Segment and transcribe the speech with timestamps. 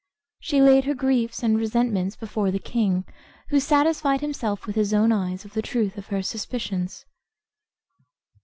[0.39, 3.05] She laid her griefs and resentment before the king,
[3.49, 7.05] who satisfied himself with his own eyes of the truth of her suspicions.